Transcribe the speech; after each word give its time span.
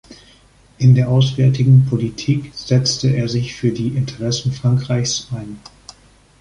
In 0.79 0.95
der 0.95 1.09
auswärtigen 1.09 1.85
Politik 1.85 2.49
setzte 2.55 3.09
er 3.09 3.29
sich 3.29 3.53
für 3.53 3.69
die 3.69 3.89
Interessen 3.89 4.51
Frankreichs 4.51 5.27
ein. 5.29 5.59